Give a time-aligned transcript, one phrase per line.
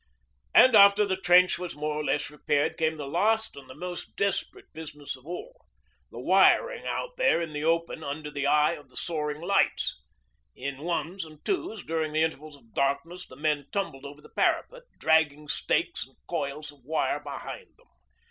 [0.55, 4.15] And after the trench was more or less repaired came the last and the most
[4.15, 5.67] desperate business of all
[6.09, 10.01] the 'wiring' out there in the open under the eye of the soaring lights.
[10.55, 14.81] In ones and twos during the intervals of darkness the men tumbled over the parapet,
[14.97, 17.89] dragging stakes and coils of wire behind them.